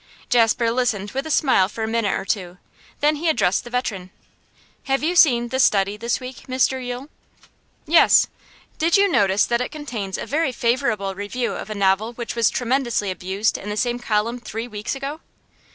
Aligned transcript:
Jasper 0.29 0.71
listened 0.71 1.11
with 1.11 1.27
a 1.27 1.29
smile 1.29 1.69
for 1.69 1.83
a 1.83 1.87
minute 1.87 2.17
or 2.19 2.25
two, 2.25 2.57
then 3.01 3.17
he 3.17 3.29
addressed 3.29 3.63
the 3.63 3.69
veteran.'Have 3.69 5.03
you 5.03 5.15
seen 5.15 5.49
The 5.49 5.59
Study 5.59 5.95
this 5.95 6.19
week, 6.19 6.47
Mr 6.47 6.83
Yule?' 6.83 7.07
'Yes.' 7.85 8.25
'Did 8.79 8.97
you 8.97 9.07
notice 9.07 9.45
that 9.45 9.61
it 9.61 9.69
contains 9.69 10.17
a 10.17 10.25
very 10.25 10.51
favourable 10.51 11.13
review 11.13 11.51
of 11.51 11.69
a 11.69 11.75
novel 11.75 12.13
which 12.13 12.35
was 12.35 12.49
tremendously 12.49 13.11
abused 13.11 13.59
in 13.59 13.69
the 13.69 13.77
same 13.77 13.99
columns 13.99 14.41
three 14.43 14.67
weeks 14.67 14.95
ago? 14.95 15.21